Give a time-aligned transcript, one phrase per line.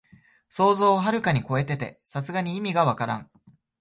[0.49, 3.29] 想像をはるかにこえてて、さすがに意味がわからん